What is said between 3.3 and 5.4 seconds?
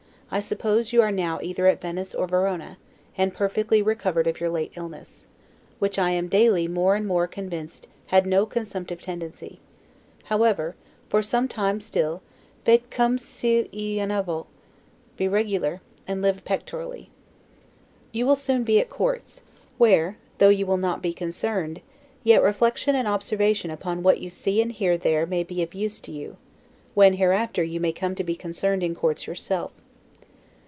perfectly re covered of your late illness: